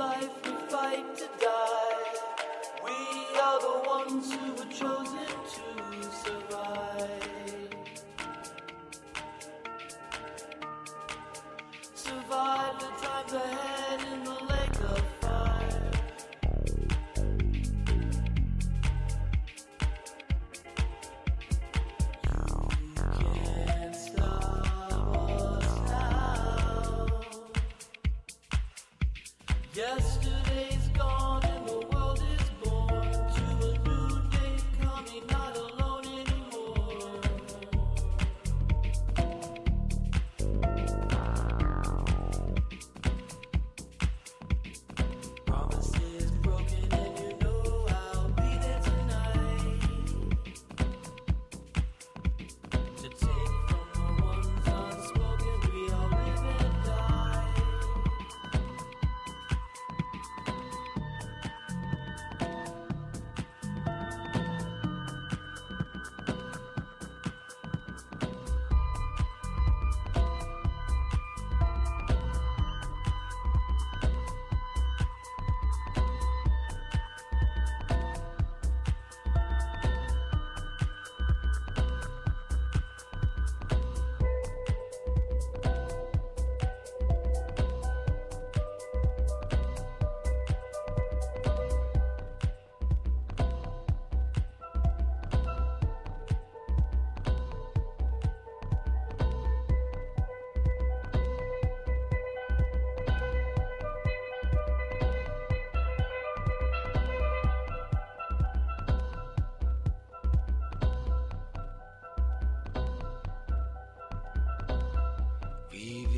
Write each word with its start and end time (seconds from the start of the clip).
life 0.00 0.46
we 0.46 0.52
fight 0.70 1.04
to 1.14 1.28
die. 1.38 2.14
We 2.82 3.38
are 3.38 3.60
the 3.60 3.86
ones 3.86 4.32
who 4.32 4.52
were 4.52 4.72
chosen 4.72 5.26
to. 5.26 5.79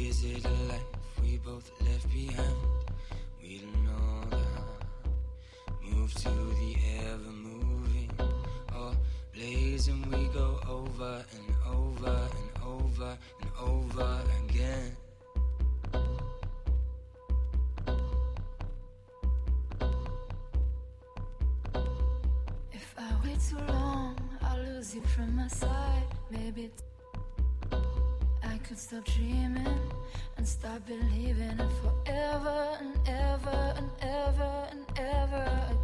Revisit 0.02 0.44
a 0.44 0.50
life 0.68 0.82
we 1.22 1.38
both 1.38 1.70
left 1.86 2.10
behind. 2.10 2.56
We 3.40 3.60
don't 3.60 3.84
know 3.84 4.24
the 4.30 4.36
how. 4.36 4.64
Move 5.80 6.12
to 6.14 6.28
the 6.28 6.76
ever 7.04 7.30
moving 7.30 8.10
or 8.76 8.96
blazing. 9.32 10.04
We 10.10 10.26
go 10.34 10.58
over 10.68 11.24
and 11.36 11.56
over 11.72 12.28
and 12.38 12.50
over 12.66 13.16
and 13.42 13.50
over 13.60 14.20
again. 14.44 14.96
If 22.72 22.94
I 22.98 23.14
wait 23.24 23.38
too 23.48 23.72
long, 23.72 24.16
I'll 24.42 24.64
lose 24.64 24.96
you 24.96 25.02
from 25.02 25.36
my 25.36 25.46
side. 25.46 26.06
Maybe 26.28 26.70
I 28.42 28.58
could 28.58 28.78
stop 28.78 29.04
dreaming 29.04 29.91
and 30.42 30.48
start 30.48 30.84
believing 30.86 31.50
in 31.50 31.68
forever 31.80 32.76
and 32.80 32.98
ever 33.06 33.74
and 33.76 33.88
ever 34.00 34.68
and 34.72 34.84
ever 34.98 35.44
again. 35.70 35.81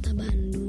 Kota 0.00 0.14
Bandung. 0.14 0.59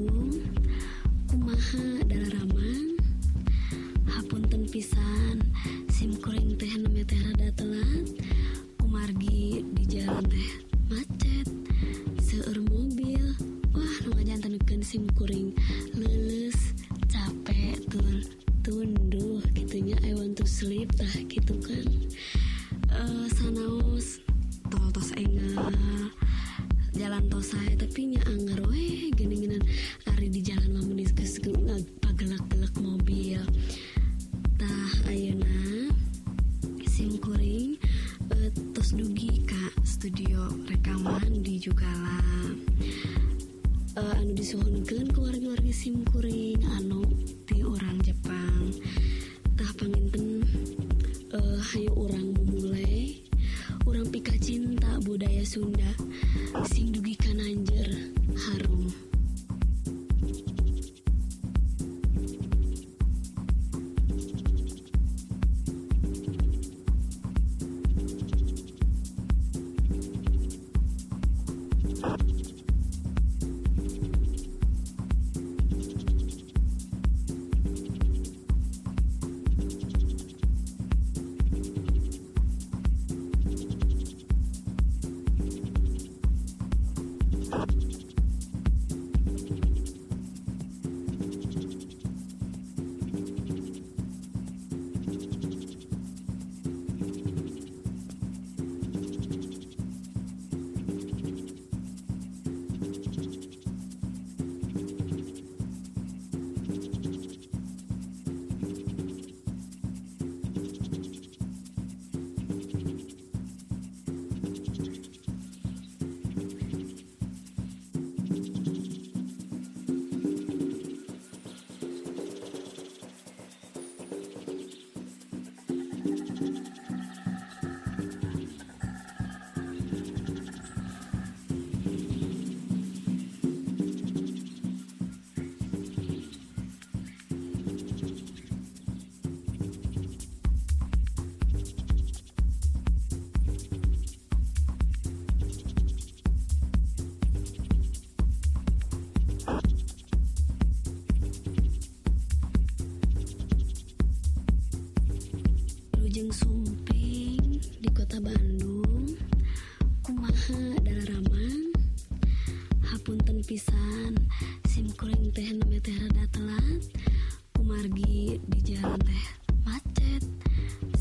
pergi 167.82 168.38
di 168.46 168.60
jalan 168.62 169.02
teh 169.02 169.26
macet 169.66 170.22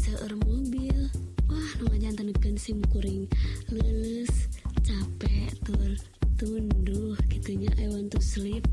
seueur 0.00 0.32
mobil. 0.48 1.12
Wah 1.52 1.70
nu 1.76 1.92
ngajantan 1.92 2.56
sim 2.56 2.80
kuring. 2.88 3.28
Leles 3.68 4.48
capek 4.80 5.52
tur 5.60 5.92
tunduh 6.40 7.20
gitunya. 7.28 7.68
I 7.76 7.92
want 7.92 8.16
to 8.16 8.20
sleep. 8.24 8.64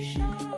Shine. 0.00 0.51